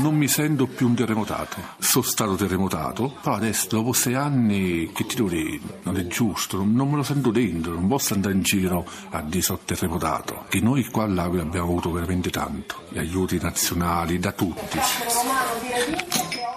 [0.00, 1.56] Non mi sento più un terremotato.
[1.78, 5.60] Sono stato terremotato, però adesso dopo sei anni che ti devo dire?
[5.82, 9.20] Non è giusto, non, non me lo sento dentro, non posso andare in giro a
[9.20, 10.44] dire sono terremotato.
[10.48, 14.78] Che noi qua all'Aquila abbiamo avuto veramente tanto, gli aiuti nazionali da tutti.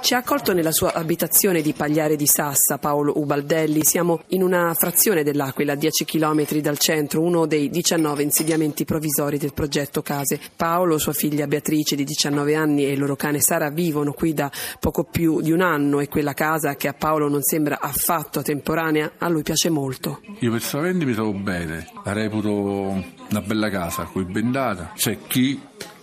[0.02, 3.84] Ci ha accolto nella sua abitazione di Pagliare di Sassa Paolo Ubaldelli.
[3.84, 9.38] Siamo in una frazione dell'Aquila, a 10 km dal centro, uno dei 19 insediamenti provvisori
[9.38, 10.39] del progetto Case.
[10.55, 14.49] Paolo, sua figlia Beatrice di 19 anni e il loro cane Sara vivono qui da
[14.80, 19.11] poco più di un anno e quella casa che a Paolo non sembra affatto temporanea,
[19.17, 20.22] a lui piace molto.
[20.39, 24.94] Io personalmente mi trovo bene, la reputo una bella casa, qui bendata.
[24.95, 25.59] C'è chi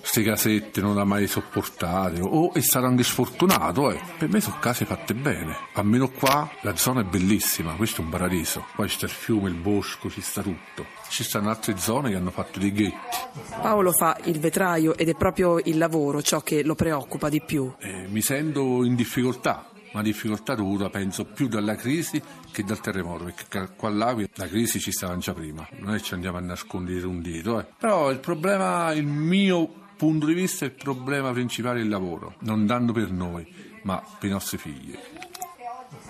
[0.08, 4.00] queste casette non l'ha mai sopportate o è stato anche sfortunato eh.
[4.16, 5.56] per me sono case fatte bene.
[5.72, 8.66] Almeno qua la zona è bellissima questo è un paradiso.
[8.76, 10.86] Poi c'è il fiume, il bosco, ci sta tutto.
[11.08, 13.16] Ci stanno altre zone che hanno fatto dei ghetti.
[13.60, 17.74] Paolo fa il vetraio ed è proprio il lavoro ciò che lo preoccupa di più.
[17.80, 22.20] Eh, mi sento in difficoltà una difficoltà dovuta penso più dalla crisi
[22.52, 25.66] che dal terremoto perché qua all'Aquila la crisi ci stava già prima.
[25.78, 27.66] Non è che ci andiamo a nascondere un dito eh.
[27.76, 32.66] però il problema il mio punto di vista il problema principale è il lavoro, non
[32.66, 33.46] tanto per noi,
[33.82, 34.96] ma per i nostri figli.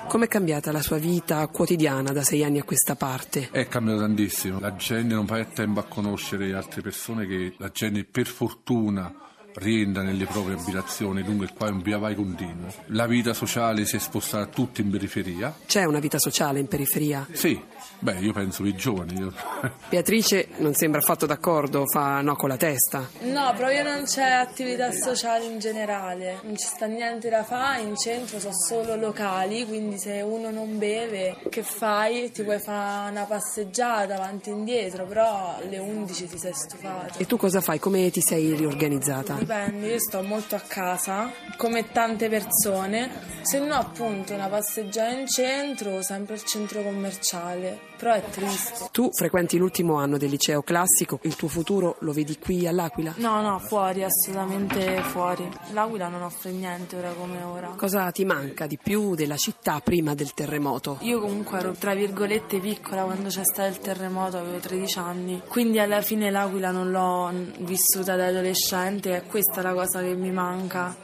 [0.09, 3.49] Com'è cambiata la sua vita quotidiana da sei anni a questa parte?
[3.51, 8.05] È cambiato tantissimo, la gente non fa tempo a conoscere altre persone che la gente
[8.05, 9.13] per fortuna
[9.57, 12.73] rientra nelle proprie abitazioni, dunque qua è un via vai continuo.
[12.87, 15.55] La vita sociale si è spostata tutta in periferia.
[15.67, 17.27] C'è una vita sociale in periferia?
[17.33, 17.61] Sì,
[17.99, 19.15] beh, io penso che i giovani.
[19.19, 19.33] Io...
[19.89, 23.09] Beatrice non sembra affatto d'accordo, fa no con la testa.
[23.21, 27.97] No, proprio non c'è attività sociale in generale, non ci sta niente da fare, in
[27.97, 32.31] centro sono solo locali, quindi se uno non beve, che fai?
[32.31, 37.19] Ti puoi fare una passeggiata avanti e indietro, però alle 11 ti sei stufato.
[37.19, 37.79] E tu cosa fai?
[37.79, 39.46] Come ti sei riorganizzata?
[39.47, 43.09] Dipende, io sto molto a casa, come tante persone,
[43.43, 48.89] se no appunto una passeggiata in centro, sempre il centro commerciale, però è triste.
[48.93, 53.15] Tu frequenti l'ultimo anno del liceo classico, il tuo futuro lo vedi qui all'Aquila?
[53.17, 55.49] No, no, fuori, assolutamente fuori.
[55.73, 57.75] L'Aquila non offre niente ora come ora.
[57.77, 60.99] Cosa ti manca di più della città prima del terremoto?
[61.01, 65.79] Io comunque ero tra virgolette piccola quando c'è stato il terremoto, avevo 13 anni, quindi
[65.79, 70.31] alla fine l'Aquila non l'ho vissuta da adolescente e questa è la cosa che mi
[70.31, 70.95] manca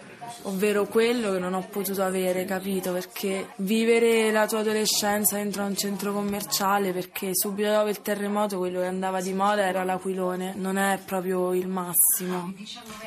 [0.42, 2.92] ovvero quello che non ho potuto avere, capito?
[2.92, 8.58] Perché vivere la tua adolescenza dentro a un centro commerciale, perché subito dopo il terremoto
[8.58, 12.52] quello che andava di moda era l'aquilone, non è proprio il massimo.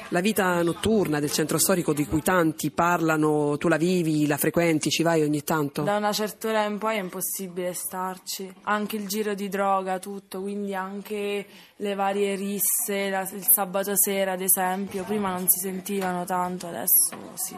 [0.10, 4.90] La vita notturna del centro storico di cui tanti parlano, tu la vivi, la frequenti,
[4.90, 5.82] ci vai ogni tanto?
[5.82, 10.42] Da una certa ora in poi è impossibile starci, anche il giro di droga, tutto,
[10.42, 11.46] quindi anche
[11.78, 17.15] le varie risse, la, il sabato sera ad esempio, prima non si sentivano tanto, adesso
[17.34, 17.58] sì.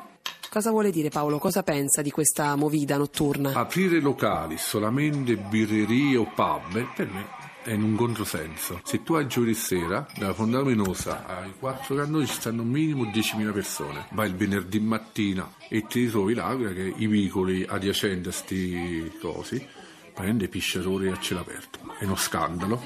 [0.50, 1.40] Cosa vuole dire Paolo?
[1.40, 3.52] Cosa pensa di questa movida notturna?
[3.54, 7.36] Aprire locali, solamente birrerie o pub, per me
[7.68, 8.80] è in un controsenso.
[8.86, 13.52] Se tu hai giovedì sera, dalla Fonda Luminosa ai quattro cannoni ci stanno minimo 10.000
[13.52, 14.08] persone.
[14.12, 19.68] Vai il venerdì mattina e ti ritrovi là che i vicoli adiacenti a sti cosi
[20.14, 21.80] prende pisciatori a cielo aperto.
[22.00, 22.82] È uno scandalo.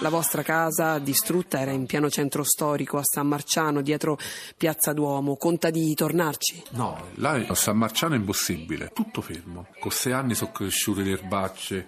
[0.00, 4.18] La vostra casa distrutta era in piano centro storico a San Marciano, dietro
[4.56, 5.36] Piazza Duomo.
[5.36, 6.64] Conta di tornarci?
[6.70, 9.68] No, là a San Marciano è impossibile, tutto fermo.
[9.78, 11.86] Con sei anni sono cresciute le erbacce,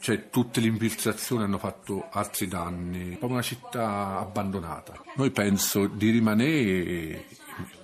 [0.00, 5.02] cioè tutte le infiltrazioni hanno fatto altri danni, è una città abbandonata.
[5.16, 7.26] Noi penso di rimanere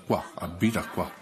[0.07, 1.11] qua, abita qua.